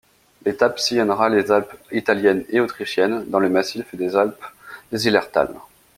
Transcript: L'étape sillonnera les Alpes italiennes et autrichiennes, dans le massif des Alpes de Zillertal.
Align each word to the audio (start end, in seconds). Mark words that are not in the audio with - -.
L'étape 0.43 0.79
sillonnera 0.79 1.29
les 1.29 1.51
Alpes 1.51 1.75
italiennes 1.91 2.43
et 2.49 2.59
autrichiennes, 2.59 3.23
dans 3.29 3.37
le 3.37 3.49
massif 3.51 3.93
des 3.93 4.15
Alpes 4.15 4.43
de 4.91 4.97
Zillertal. 4.97 5.53